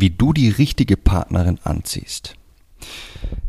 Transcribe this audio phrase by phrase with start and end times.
[0.00, 2.34] wie du die richtige Partnerin anziehst.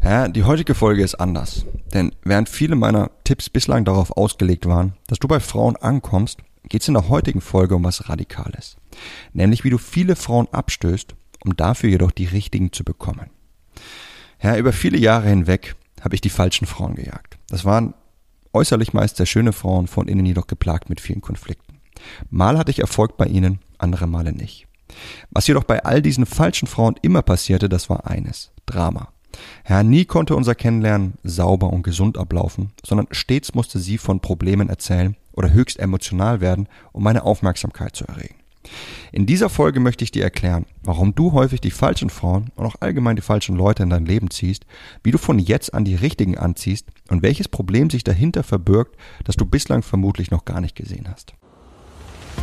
[0.03, 4.93] Ja, die heutige Folge ist anders, denn während viele meiner Tipps bislang darauf ausgelegt waren,
[5.07, 8.77] dass du bei Frauen ankommst, geht es in der heutigen Folge um was Radikales,
[9.33, 13.29] nämlich wie du viele Frauen abstößt, um dafür jedoch die richtigen zu bekommen.
[14.41, 17.37] Ja, über viele Jahre hinweg habe ich die falschen Frauen gejagt.
[17.47, 17.93] Das waren
[18.53, 21.77] äußerlich meist sehr schöne Frauen, von innen jedoch geplagt mit vielen Konflikten.
[22.29, 24.67] Mal hatte ich Erfolg bei ihnen, andere Male nicht.
[25.31, 28.51] Was jedoch bei all diesen falschen Frauen immer passierte, das war eines.
[28.65, 29.09] Drama.
[29.67, 34.69] Ja, nie konnte unser Kennenlernen sauber und gesund ablaufen, sondern stets musste sie von Problemen
[34.69, 38.35] erzählen oder höchst emotional werden, um meine Aufmerksamkeit zu erregen.
[39.11, 42.75] In dieser Folge möchte ich dir erklären, warum du häufig die falschen Frauen und auch
[42.79, 44.65] allgemein die falschen Leute in dein Leben ziehst,
[45.03, 49.35] wie du von jetzt an die richtigen anziehst und welches Problem sich dahinter verbirgt, das
[49.35, 51.33] du bislang vermutlich noch gar nicht gesehen hast.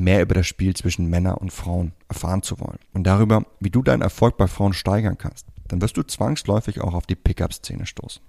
[0.00, 3.82] mehr über das Spiel zwischen Männern und Frauen erfahren zu wollen und darüber, wie du
[3.82, 8.22] deinen Erfolg bei Frauen steigern kannst, dann wirst du zwangsläufig auch auf die Pickup-Szene stoßen.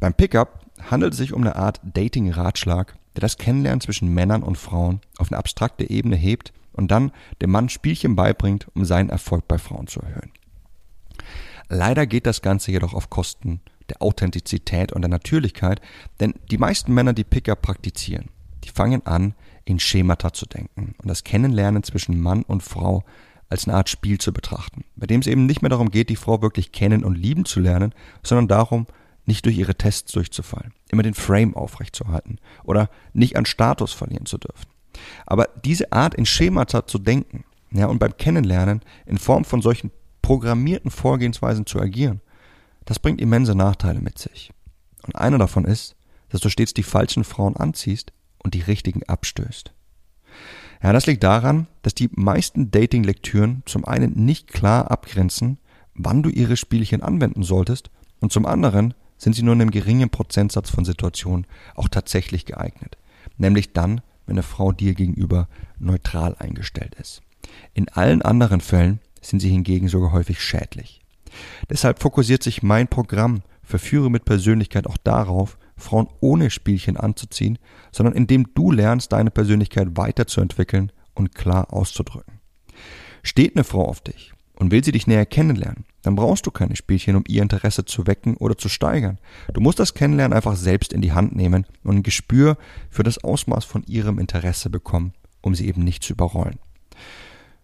[0.00, 4.58] Beim Pickup handelt es sich um eine Art Dating-Ratschlag, der das Kennenlernen zwischen Männern und
[4.58, 9.46] Frauen auf eine abstrakte Ebene hebt und dann dem Mann Spielchen beibringt, um seinen Erfolg
[9.48, 10.32] bei Frauen zu erhöhen.
[11.68, 15.80] Leider geht das Ganze jedoch auf Kosten der Authentizität und der Natürlichkeit,
[16.20, 18.28] denn die meisten Männer, die Pickup praktizieren,
[18.64, 19.34] die fangen an,
[19.64, 23.04] in Schemata zu denken und das Kennenlernen zwischen Mann und Frau
[23.48, 26.16] als eine Art Spiel zu betrachten, bei dem es eben nicht mehr darum geht, die
[26.16, 28.86] Frau wirklich kennen und lieben zu lernen, sondern darum,
[29.26, 34.38] nicht durch ihre Tests durchzufallen, immer den Frame aufrechtzuerhalten oder nicht an Status verlieren zu
[34.38, 34.66] dürfen.
[35.26, 39.90] Aber diese Art in Schemata zu denken, ja, und beim Kennenlernen in Form von solchen
[40.22, 42.20] programmierten Vorgehensweisen zu agieren,
[42.84, 44.52] das bringt immense Nachteile mit sich.
[45.06, 45.96] Und einer davon ist,
[46.28, 48.12] dass du stets die falschen Frauen anziehst
[48.44, 49.72] und die richtigen abstößt.
[50.82, 55.58] Ja, das liegt daran, dass die meisten Dating-Lektüren zum einen nicht klar abgrenzen,
[55.94, 57.90] wann du ihre Spielchen anwenden solltest
[58.20, 62.98] und zum anderen sind sie nur in einem geringen Prozentsatz von Situationen auch tatsächlich geeignet.
[63.38, 67.22] Nämlich dann, wenn eine Frau dir gegenüber neutral eingestellt ist.
[67.72, 71.00] In allen anderen Fällen sind sie hingegen sogar häufig schädlich.
[71.70, 77.58] Deshalb fokussiert sich mein Programm Verführe mit Persönlichkeit auch darauf, Frauen ohne Spielchen anzuziehen,
[77.92, 82.40] sondern indem du lernst, deine Persönlichkeit weiterzuentwickeln und klar auszudrücken.
[83.22, 86.76] Steht eine Frau auf dich und will sie dich näher kennenlernen, dann brauchst du keine
[86.76, 89.18] Spielchen, um ihr Interesse zu wecken oder zu steigern.
[89.52, 92.58] Du musst das Kennenlernen einfach selbst in die Hand nehmen und ein Gespür
[92.90, 96.58] für das Ausmaß von ihrem Interesse bekommen, um sie eben nicht zu überrollen.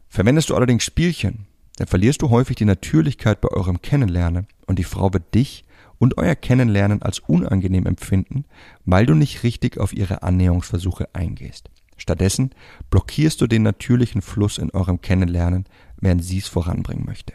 [0.09, 1.47] Verwendest du allerdings Spielchen,
[1.77, 5.65] dann verlierst du häufig die Natürlichkeit bei eurem Kennenlernen und die Frau wird dich
[6.00, 8.46] und euer Kennenlernen als unangenehm empfinden,
[8.84, 11.70] weil du nicht richtig auf ihre Annäherungsversuche eingehst.
[11.98, 12.50] Stattdessen
[12.88, 15.66] blockierst du den natürlichen Fluss in eurem Kennenlernen,
[16.00, 17.34] während sie es voranbringen möchte.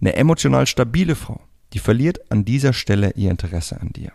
[0.00, 1.40] Eine emotional stabile Frau,
[1.72, 4.12] die verliert an dieser Stelle ihr Interesse an dir.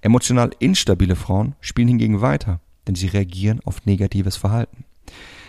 [0.00, 4.84] Emotional instabile Frauen spielen hingegen weiter, denn sie reagieren auf negatives Verhalten.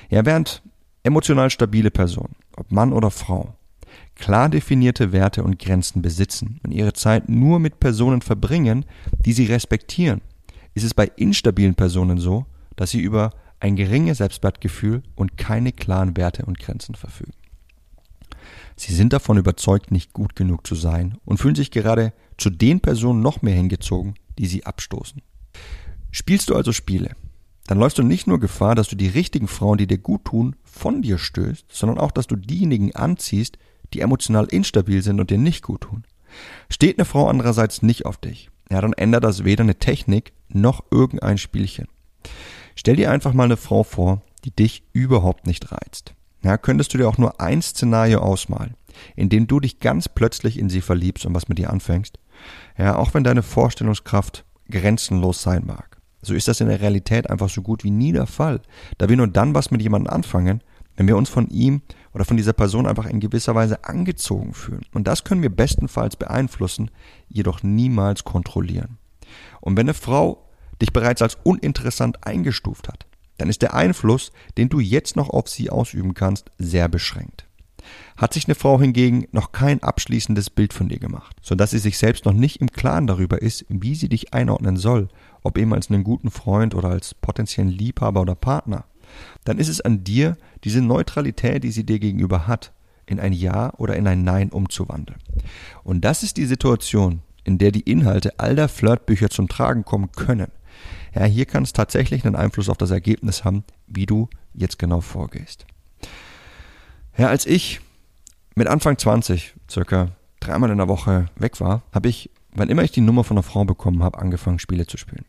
[0.09, 0.61] Ja, während
[1.01, 3.55] emotional stabile Personen, ob Mann oder Frau,
[4.19, 8.85] klar definierte Werte und Grenzen besitzen und ihre Zeit nur mit Personen verbringen,
[9.25, 10.21] die sie respektieren,
[10.73, 16.15] ist es bei instabilen Personen so, dass sie über ein geringes Selbstwertgefühl und keine klaren
[16.15, 17.33] Werte und Grenzen verfügen.
[18.75, 22.79] Sie sind davon überzeugt, nicht gut genug zu sein und fühlen sich gerade zu den
[22.79, 25.21] Personen noch mehr hingezogen, die sie abstoßen.
[26.11, 27.15] Spielst du also Spiele,
[27.67, 30.55] dann läufst du nicht nur Gefahr, dass du die richtigen Frauen, die dir gut tun,
[30.63, 33.57] von dir stößt, sondern auch, dass du diejenigen anziehst,
[33.93, 36.03] die emotional instabil sind und dir nicht gut tun.
[36.69, 40.83] Steht eine Frau andererseits nicht auf dich, ja, dann ändert das weder eine Technik noch
[40.91, 41.87] irgendein Spielchen.
[42.75, 46.13] Stell dir einfach mal eine Frau vor, die dich überhaupt nicht reizt.
[46.43, 48.75] Ja, könntest du dir auch nur ein Szenario ausmalen,
[49.15, 52.17] in dem du dich ganz plötzlich in sie verliebst und was mit ihr anfängst?
[52.77, 55.97] Ja, auch wenn deine Vorstellungskraft grenzenlos sein mag.
[56.21, 58.61] So ist das in der Realität einfach so gut wie nie der Fall,
[58.97, 60.61] da wir nur dann was mit jemandem anfangen,
[60.95, 61.81] wenn wir uns von ihm
[62.13, 64.85] oder von dieser Person einfach in gewisser Weise angezogen fühlen.
[64.93, 66.91] Und das können wir bestenfalls beeinflussen,
[67.27, 68.97] jedoch niemals kontrollieren.
[69.61, 70.45] Und wenn eine Frau
[70.81, 73.05] dich bereits als uninteressant eingestuft hat,
[73.37, 77.45] dann ist der Einfluss, den du jetzt noch auf sie ausüben kannst, sehr beschränkt.
[78.17, 81.97] Hat sich eine Frau hingegen noch kein abschließendes Bild von dir gemacht, sodass sie sich
[81.97, 85.07] selbst noch nicht im Klaren darüber ist, wie sie dich einordnen soll,
[85.41, 88.85] ob eben als einen guten Freund oder als potenziellen Liebhaber oder Partner,
[89.43, 92.71] dann ist es an dir, diese Neutralität, die sie dir gegenüber hat,
[93.05, 95.19] in ein Ja oder in ein Nein umzuwandeln.
[95.83, 100.11] Und das ist die Situation, in der die Inhalte all der Flirtbücher zum Tragen kommen
[100.11, 100.51] können.
[101.15, 105.01] Ja, hier kann es tatsächlich einen Einfluss auf das Ergebnis haben, wie du jetzt genau
[105.01, 105.65] vorgehst.
[107.17, 107.81] Ja, als ich
[108.55, 112.91] mit Anfang 20 circa dreimal in der Woche weg war, habe ich, wann immer ich
[112.91, 115.25] die Nummer von einer Frau bekommen habe, angefangen, Spiele zu spielen.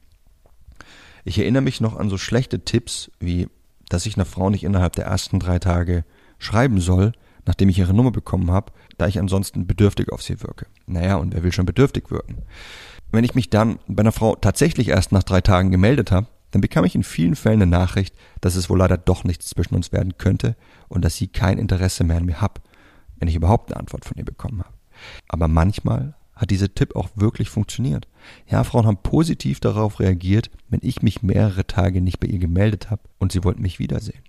[1.24, 3.48] Ich erinnere mich noch an so schlechte Tipps wie,
[3.90, 6.04] dass ich einer Frau nicht innerhalb der ersten drei Tage
[6.38, 7.12] schreiben soll,
[7.44, 10.66] nachdem ich ihre Nummer bekommen habe, da ich ansonsten bedürftig auf sie wirke.
[10.86, 12.38] Naja, und wer will schon bedürftig wirken?
[13.12, 16.60] Wenn ich mich dann bei einer Frau tatsächlich erst nach drei Tagen gemeldet habe, dann
[16.60, 19.92] bekam ich in vielen Fällen eine Nachricht, dass es wohl leider doch nichts zwischen uns
[19.92, 20.56] werden könnte
[20.88, 22.60] und dass sie kein Interesse mehr an mir hat,
[23.18, 24.74] wenn ich überhaupt eine Antwort von ihr bekommen habe.
[25.28, 28.08] Aber manchmal hat dieser Tipp auch wirklich funktioniert.
[28.48, 32.90] Ja, Frauen haben positiv darauf reagiert, wenn ich mich mehrere Tage nicht bei ihr gemeldet
[32.90, 34.22] habe und sie wollten mich wiedersehen.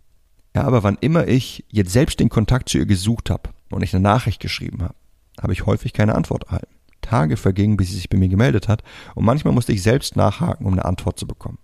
[0.53, 3.95] Ja, aber wann immer ich jetzt selbst den Kontakt zu ihr gesucht habe und ich
[3.95, 4.95] eine Nachricht geschrieben habe,
[5.41, 6.75] habe ich häufig keine Antwort erhalten.
[6.99, 8.83] Tage vergingen, bis sie sich bei mir gemeldet hat
[9.15, 11.59] und manchmal musste ich selbst nachhaken, um eine Antwort zu bekommen.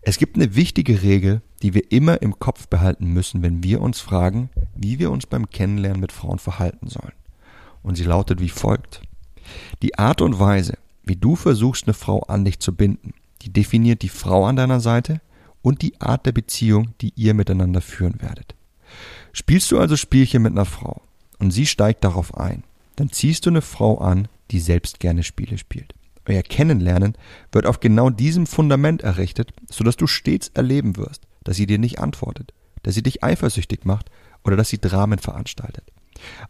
[0.00, 4.00] Es gibt eine wichtige Regel, die wir immer im Kopf behalten müssen, wenn wir uns
[4.00, 7.12] fragen, wie wir uns beim Kennenlernen mit Frauen verhalten sollen.
[7.82, 9.02] Und sie lautet wie folgt.
[9.82, 14.02] Die Art und Weise, wie du versuchst, eine Frau an dich zu binden, die definiert
[14.02, 15.20] die Frau an deiner Seite
[15.62, 18.54] und die Art der Beziehung, die ihr miteinander führen werdet.
[19.32, 21.02] Spielst du also Spielchen mit einer Frau
[21.38, 22.64] und sie steigt darauf ein,
[22.96, 25.94] dann ziehst du eine Frau an, die selbst gerne Spiele spielt.
[26.26, 27.16] Euer Kennenlernen
[27.50, 31.98] wird auf genau diesem Fundament errichtet, sodass du stets erleben wirst, dass sie dir nicht
[31.98, 32.52] antwortet,
[32.82, 34.10] dass sie dich eifersüchtig macht
[34.44, 35.84] oder dass sie Dramen veranstaltet.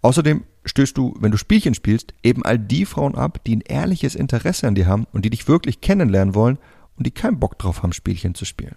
[0.03, 4.15] Außerdem stößt du, wenn du Spielchen spielst, eben all die Frauen ab, die ein ehrliches
[4.15, 6.59] Interesse an dir haben und die dich wirklich kennenlernen wollen
[6.97, 8.77] und die keinen Bock drauf haben, Spielchen zu spielen.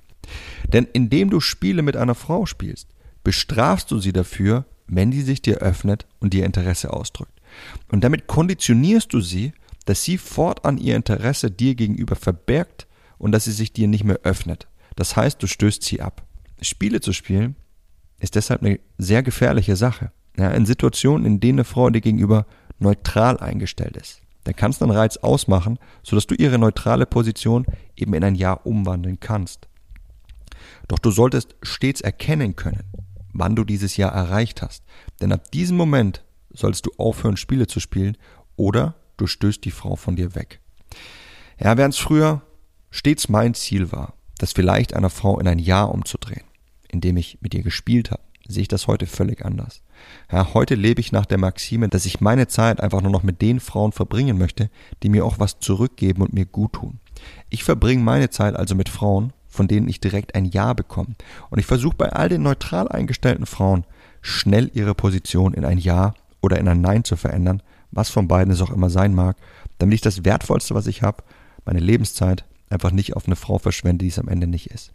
[0.71, 2.89] Denn indem du Spiele mit einer Frau spielst,
[3.23, 7.41] bestrafst du sie dafür, wenn sie sich dir öffnet und dir Interesse ausdrückt.
[7.89, 9.53] Und damit konditionierst du sie,
[9.85, 12.87] dass sie fortan ihr Interesse dir gegenüber verbergt
[13.17, 14.67] und dass sie sich dir nicht mehr öffnet.
[14.95, 16.25] Das heißt, du stößt sie ab.
[16.61, 17.55] Spiele zu spielen
[18.19, 20.11] ist deshalb eine sehr gefährliche Sache.
[20.37, 22.45] Ja, in Situationen, in denen eine Frau dir gegenüber
[22.79, 24.21] neutral eingestellt ist.
[24.43, 27.65] Da kannst du einen Reiz ausmachen, sodass du ihre neutrale Position
[27.95, 29.67] eben in ein Ja umwandeln kannst.
[30.87, 32.83] Doch du solltest stets erkennen können,
[33.33, 34.83] wann du dieses Ja erreicht hast.
[35.19, 38.17] Denn ab diesem Moment solltest du aufhören, Spiele zu spielen
[38.55, 40.59] oder du stößt die Frau von dir weg.
[41.59, 42.41] Ja, während es früher
[42.91, 46.43] stets mein Ziel war, das vielleicht einer Frau in ein Ja umzudrehen,
[46.89, 49.81] indem ich mit ihr gespielt habe, sehe ich das heute völlig anders.
[50.31, 53.41] Ja, heute lebe ich nach der Maxime, dass ich meine Zeit einfach nur noch mit
[53.41, 54.69] den Frauen verbringen möchte,
[55.03, 56.99] die mir auch was zurückgeben und mir gut tun.
[57.49, 61.15] Ich verbringe meine Zeit also mit Frauen, von denen ich direkt ein Ja bekomme.
[61.49, 63.85] Und ich versuche bei all den neutral eingestellten Frauen
[64.21, 68.53] schnell ihre Position in ein Ja oder in ein Nein zu verändern, was von beiden
[68.53, 69.37] es auch immer sein mag,
[69.77, 71.23] damit ich das Wertvollste, was ich habe,
[71.65, 74.93] meine Lebenszeit, einfach nicht auf eine Frau verschwende, die es am Ende nicht ist.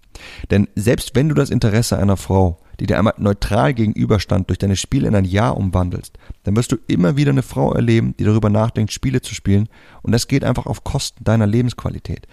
[0.51, 4.77] Denn selbst wenn du das Interesse einer Frau, die dir einmal neutral gegenüberstand, durch deine
[4.77, 8.49] Spiele in ein Ja umwandelst, dann wirst du immer wieder eine Frau erleben, die darüber
[8.49, 9.69] nachdenkt, Spiele zu spielen.
[10.03, 12.27] Und das geht einfach auf Kosten deiner Lebensqualität.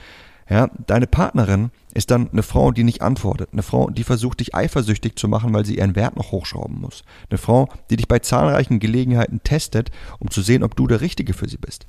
[0.50, 3.50] Ja, deine Partnerin ist dann eine Frau, die nicht antwortet.
[3.52, 7.04] Eine Frau, die versucht, dich eifersüchtig zu machen, weil sie ihren Wert noch hochschrauben muss.
[7.30, 11.34] Eine Frau, die dich bei zahlreichen Gelegenheiten testet, um zu sehen, ob du der Richtige
[11.34, 11.86] für sie bist.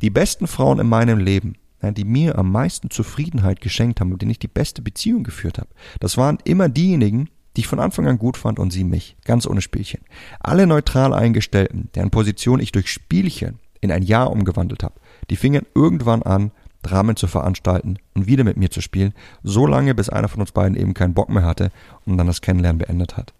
[0.00, 4.30] Die besten Frauen in meinem Leben, die mir am meisten Zufriedenheit geschenkt haben und denen
[4.30, 5.68] ich die beste Beziehung geführt habe,
[6.00, 9.46] das waren immer diejenigen, die ich von Anfang an gut fand und sie mich, ganz
[9.46, 10.00] ohne Spielchen.
[10.40, 14.94] Alle neutral eingestellten, deren Position ich durch Spielchen in ein Ja umgewandelt habe,
[15.30, 19.94] die fingen irgendwann an, Dramen zu veranstalten und wieder mit mir zu spielen, so lange
[19.94, 21.70] bis einer von uns beiden eben keinen Bock mehr hatte
[22.06, 23.34] und dann das Kennenlernen beendet hat.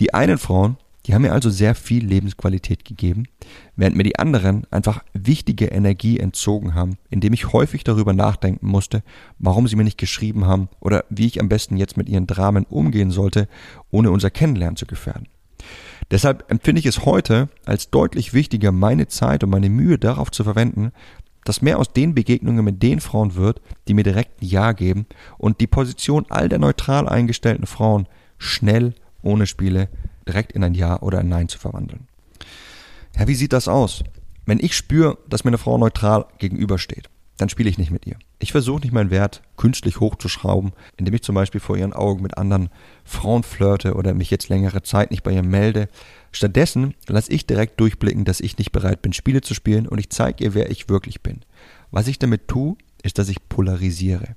[0.00, 3.24] Die einen Frauen, die haben mir also sehr viel Lebensqualität gegeben,
[3.74, 9.02] während mir die anderen einfach wichtige Energie entzogen haben, indem ich häufig darüber nachdenken musste,
[9.38, 12.64] warum sie mir nicht geschrieben haben oder wie ich am besten jetzt mit ihren Dramen
[12.64, 13.48] umgehen sollte,
[13.90, 15.26] ohne unser Kennenlernen zu gefährden.
[16.10, 20.44] Deshalb empfinde ich es heute als deutlich wichtiger, meine Zeit und meine Mühe darauf zu
[20.44, 20.92] verwenden,
[21.44, 25.06] dass mehr aus den Begegnungen mit den Frauen wird, die mir direkt ein Ja geben
[25.38, 28.06] und die Position all der neutral eingestellten Frauen
[28.38, 29.88] schnell ohne Spiele
[30.26, 32.08] direkt in ein Ja oder ein Nein zu verwandeln.
[33.18, 34.02] Ja, wie sieht das aus?
[34.46, 38.16] Wenn ich spüre, dass mir eine Frau neutral gegenübersteht, dann spiele ich nicht mit ihr.
[38.38, 42.38] Ich versuche nicht meinen Wert künstlich hochzuschrauben, indem ich zum Beispiel vor ihren Augen mit
[42.38, 42.70] anderen
[43.04, 45.88] Frauen flirte oder mich jetzt längere Zeit nicht bei ihr melde.
[46.32, 50.10] Stattdessen lasse ich direkt durchblicken, dass ich nicht bereit bin, Spiele zu spielen und ich
[50.10, 51.40] zeige ihr, wer ich wirklich bin.
[51.90, 54.36] Was ich damit tue, ist, dass ich polarisiere.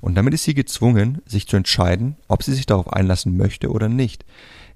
[0.00, 3.88] Und damit ist sie gezwungen, sich zu entscheiden, ob sie sich darauf einlassen möchte oder
[3.88, 4.24] nicht.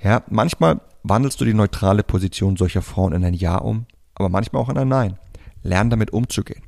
[0.03, 4.63] Ja, manchmal wandelst du die neutrale Position solcher Frauen in ein Ja um, aber manchmal
[4.63, 5.19] auch in ein Nein.
[5.63, 6.63] Lern damit umzugehen.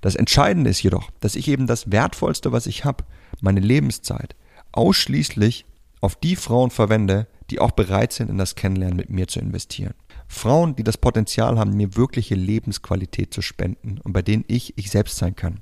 [0.00, 3.04] Das Entscheidende ist jedoch, dass ich eben das Wertvollste, was ich habe,
[3.40, 4.34] meine Lebenszeit,
[4.72, 5.66] ausschließlich
[6.00, 9.94] auf die Frauen verwende, die auch bereit sind, in das Kennenlernen mit mir zu investieren.
[10.26, 14.90] Frauen, die das Potenzial haben, mir wirkliche Lebensqualität zu spenden und bei denen ich ich
[14.90, 15.60] selbst sein kann.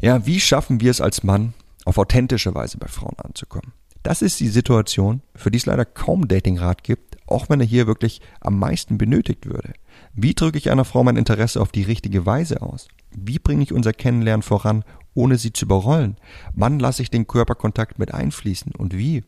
[0.00, 1.54] Ja, wie schaffen wir es als Mann,
[1.84, 3.72] auf authentische Weise bei Frauen anzukommen?
[4.04, 7.86] Das ist die Situation, für die es leider kaum Datingrat gibt, auch wenn er hier
[7.86, 9.72] wirklich am meisten benötigt würde.
[10.12, 12.88] Wie drücke ich einer Frau mein Interesse auf die richtige Weise aus?
[13.16, 14.84] Wie bringe ich unser Kennenlernen voran,
[15.14, 16.18] ohne sie zu überrollen?
[16.54, 19.24] Wann lasse ich den Körperkontakt mit einfließen und wie?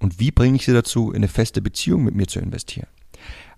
[0.00, 2.88] Und wie bringe ich sie dazu, in eine feste Beziehung mit mir zu investieren?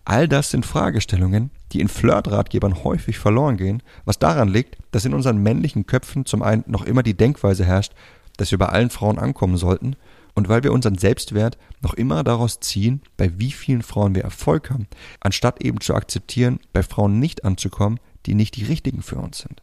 [0.05, 5.15] All das sind Fragestellungen, die in Flirtratgebern häufig verloren gehen, was daran liegt, dass in
[5.15, 7.95] unseren männlichen Köpfen zum einen noch immer die Denkweise herrscht,
[8.37, 9.97] dass wir bei allen Frauen ankommen sollten
[10.35, 14.71] und weil wir unseren Selbstwert noch immer daraus ziehen, bei wie vielen Frauen wir Erfolg
[14.71, 14.87] haben,
[15.21, 19.63] anstatt eben zu akzeptieren, bei Frauen nicht anzukommen, die nicht die richtigen für uns sind.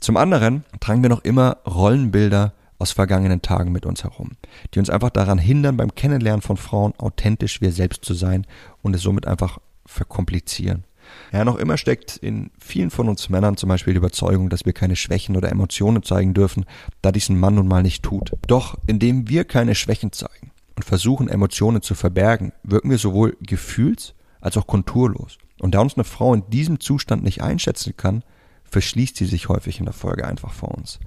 [0.00, 4.32] Zum anderen tragen wir noch immer Rollenbilder aus vergangenen Tagen mit uns herum,
[4.72, 8.46] die uns einfach daran hindern, beim Kennenlernen von Frauen authentisch wir selbst zu sein
[8.82, 10.84] und es somit einfach verkomplizieren.
[11.32, 14.72] Ja, noch immer steckt in vielen von uns Männern zum Beispiel die Überzeugung, dass wir
[14.72, 16.64] keine Schwächen oder Emotionen zeigen dürfen,
[17.02, 18.32] da dies ein Mann nun mal nicht tut.
[18.46, 24.14] Doch indem wir keine Schwächen zeigen und versuchen, Emotionen zu verbergen, wirken wir sowohl gefühls-
[24.40, 25.38] als auch konturlos.
[25.60, 28.22] Und da uns eine Frau in diesem Zustand nicht einschätzen kann,
[28.70, 30.98] verschließt sie sich häufig in der Folge einfach vor uns.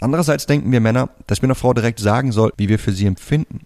[0.00, 3.06] Andererseits denken wir Männer, dass wir einer Frau direkt sagen soll, wie wir für sie
[3.06, 3.60] empfinden.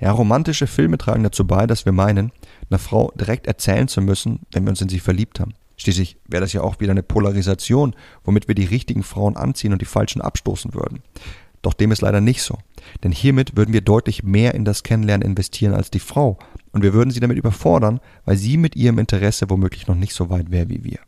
[0.00, 2.32] Ja, romantische Filme tragen dazu bei, dass wir meinen,
[2.70, 5.54] einer Frau direkt erzählen zu müssen, wenn wir uns in sie verliebt haben.
[5.76, 9.80] Schließlich wäre das ja auch wieder eine Polarisation, womit wir die richtigen Frauen anziehen und
[9.80, 11.02] die falschen abstoßen würden.
[11.62, 12.58] Doch dem ist leider nicht so.
[13.02, 16.38] Denn hiermit würden wir deutlich mehr in das Kennenlernen investieren als die Frau.
[16.72, 20.30] Und wir würden sie damit überfordern, weil sie mit ihrem Interesse womöglich noch nicht so
[20.30, 20.98] weit wäre wie wir.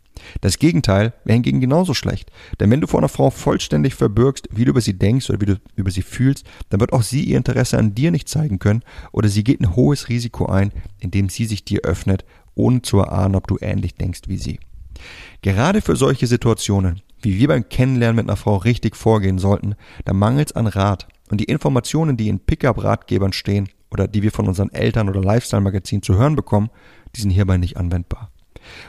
[0.40, 2.30] Das Gegenteil wäre hingegen genauso schlecht.
[2.60, 5.46] Denn wenn du vor einer Frau vollständig verbirgst, wie du über sie denkst oder wie
[5.46, 8.82] du über sie fühlst, dann wird auch sie ihr Interesse an dir nicht zeigen können
[9.12, 12.24] oder sie geht ein hohes Risiko ein, indem sie sich dir öffnet,
[12.54, 14.58] ohne zu erahnen, ob du ähnlich denkst wie sie.
[15.42, 19.74] Gerade für solche Situationen, wie wir beim Kennenlernen mit einer Frau richtig vorgehen sollten,
[20.04, 21.08] da mangelt es an Rat.
[21.30, 26.02] Und die Informationen, die in Pickup-Ratgebern stehen oder die wir von unseren Eltern oder Lifestyle-Magazinen
[26.02, 26.70] zu hören bekommen,
[27.14, 28.31] die sind hierbei nicht anwendbar.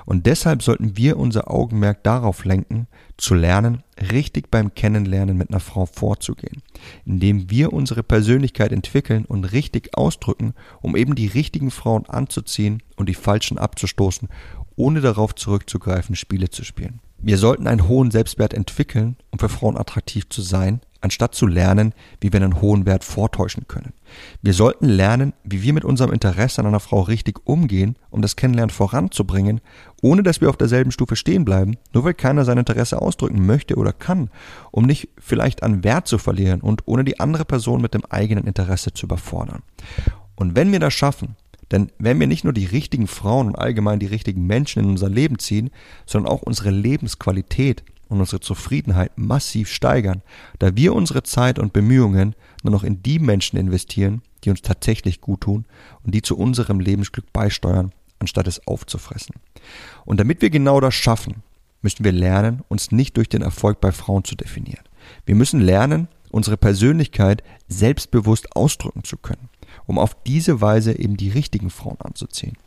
[0.06, 2.88] Und deshalb sollten wir unser Augenmerk darauf lenken,
[3.18, 6.62] zu lernen, richtig beim Kennenlernen mit einer Frau vorzugehen,
[7.06, 13.08] indem wir unsere Persönlichkeit entwickeln und richtig ausdrücken, um eben die richtigen Frauen anzuziehen und
[13.10, 14.30] die falschen abzustoßen,
[14.76, 17.00] ohne darauf zurückzugreifen, Spiele zu spielen.
[17.20, 21.94] Wir sollten einen hohen Selbstwert entwickeln, um für Frauen attraktiv zu sein, anstatt zu lernen,
[22.22, 23.94] wie wir einen hohen Wert vortäuschen können.
[24.42, 28.38] Wir sollten lernen, wie wir mit unserem Interesse an einer Frau richtig umgehen, um das
[28.38, 29.60] Kennenlernen voranzubringen,
[30.02, 33.76] ohne dass wir auf derselben Stufe stehen bleiben, nur weil keiner sein Interesse ausdrücken möchte
[33.76, 34.30] oder kann,
[34.72, 38.46] um nicht vielleicht an Wert zu verlieren und ohne die andere Person mit dem eigenen
[38.46, 39.62] Interesse zu überfordern.
[40.36, 41.36] Und wenn wir das schaffen,
[41.72, 45.10] denn wenn wir nicht nur die richtigen Frauen und allgemein die richtigen Menschen in unser
[45.10, 45.70] Leben ziehen,
[46.06, 47.84] sondern auch unsere Lebensqualität
[48.14, 50.22] und unsere Zufriedenheit massiv steigern,
[50.60, 55.20] da wir unsere Zeit und Bemühungen nur noch in die Menschen investieren, die uns tatsächlich
[55.20, 55.66] gut tun
[56.04, 59.36] und die zu unserem Lebensglück beisteuern, anstatt es aufzufressen.
[60.06, 61.42] Und damit wir genau das schaffen,
[61.82, 64.84] müssen wir lernen, uns nicht durch den Erfolg bei Frauen zu definieren.
[65.26, 69.50] Wir müssen lernen, unsere Persönlichkeit selbstbewusst ausdrücken zu können,
[69.86, 72.58] um auf diese Weise eben die richtigen Frauen anzuziehen.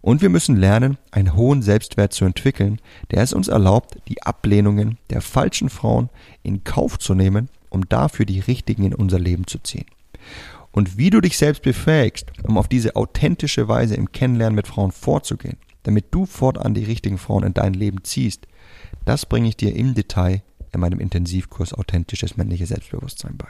[0.00, 4.98] Und wir müssen lernen, einen hohen Selbstwert zu entwickeln, der es uns erlaubt, die Ablehnungen
[5.10, 6.10] der falschen Frauen
[6.42, 9.86] in Kauf zu nehmen, um dafür die richtigen in unser Leben zu ziehen.
[10.72, 14.92] Und wie du dich selbst befähigst, um auf diese authentische Weise im Kennenlernen mit Frauen
[14.92, 18.46] vorzugehen, damit du fortan die richtigen Frauen in dein Leben ziehst,
[19.04, 23.48] das bringe ich dir im Detail in meinem Intensivkurs Authentisches männliches Selbstbewusstsein bei.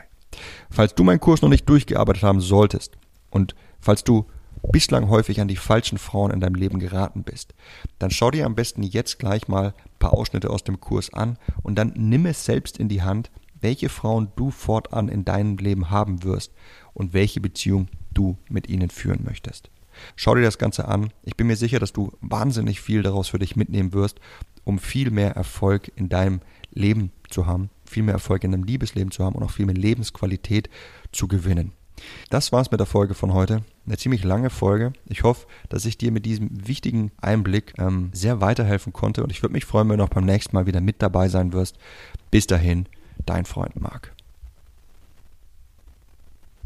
[0.71, 2.99] Falls du meinen Kurs noch nicht durchgearbeitet haben solltest
[3.31, 4.27] und falls du
[4.73, 7.55] bislang häufig an die falschen Frauen in deinem Leben geraten bist,
[7.99, 11.39] dann schau dir am besten jetzt gleich mal ein paar Ausschnitte aus dem Kurs an
[11.63, 13.31] und dann nimm es selbst in die Hand,
[13.61, 16.53] welche Frauen du fortan in deinem Leben haben wirst
[16.93, 19.71] und welche Beziehung du mit ihnen führen möchtest.
[20.17, 21.13] Schau dir das Ganze an.
[21.23, 24.21] Ich bin mir sicher, dass du wahnsinnig viel daraus für dich mitnehmen wirst,
[24.65, 26.41] um viel mehr Erfolg in deinem
[26.73, 29.75] Leben zu haben, viel mehr Erfolg in deinem Liebesleben zu haben und auch viel mehr
[29.75, 30.69] Lebensqualität
[31.13, 31.73] zu gewinnen.
[32.31, 33.63] Das war's mit der Folge von heute.
[33.87, 34.93] Eine ziemlich lange Folge.
[35.07, 39.43] Ich hoffe, dass ich dir mit diesem wichtigen Einblick ähm, sehr weiterhelfen konnte und ich
[39.43, 41.77] würde mich freuen, wenn du auch beim nächsten Mal wieder mit dabei sein wirst.
[42.31, 42.87] Bis dahin,
[43.27, 44.14] dein Freund Marc.